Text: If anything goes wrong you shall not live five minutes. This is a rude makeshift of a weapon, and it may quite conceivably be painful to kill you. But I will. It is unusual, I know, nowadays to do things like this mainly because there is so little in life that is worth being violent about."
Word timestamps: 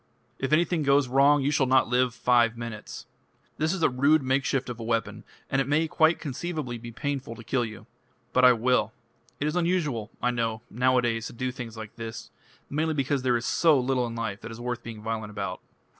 If 0.39 0.51
anything 0.51 0.81
goes 0.81 1.07
wrong 1.07 1.43
you 1.43 1.51
shall 1.51 1.67
not 1.67 1.87
live 1.87 2.15
five 2.15 2.57
minutes. 2.57 3.05
This 3.59 3.71
is 3.71 3.83
a 3.83 3.87
rude 3.91 4.23
makeshift 4.23 4.67
of 4.67 4.79
a 4.79 4.83
weapon, 4.83 5.23
and 5.47 5.61
it 5.61 5.67
may 5.67 5.87
quite 5.87 6.17
conceivably 6.17 6.79
be 6.79 6.91
painful 6.91 7.35
to 7.35 7.43
kill 7.43 7.63
you. 7.63 7.85
But 8.33 8.43
I 8.43 8.53
will. 8.53 8.93
It 9.39 9.45
is 9.45 9.55
unusual, 9.55 10.09
I 10.19 10.31
know, 10.31 10.63
nowadays 10.71 11.27
to 11.27 11.33
do 11.33 11.51
things 11.51 11.77
like 11.77 11.97
this 11.97 12.31
mainly 12.67 12.95
because 12.95 13.21
there 13.21 13.37
is 13.37 13.45
so 13.45 13.79
little 13.79 14.07
in 14.07 14.15
life 14.15 14.41
that 14.41 14.49
is 14.49 14.59
worth 14.59 14.81
being 14.81 15.03
violent 15.03 15.29
about." 15.29 15.61